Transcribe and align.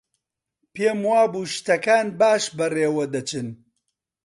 پێم 0.73 0.99
وابوو 1.09 1.49
شتەکان 1.55 2.07
باش 2.19 2.43
بەڕێوە 2.57 3.05
دەچن. 3.13 3.47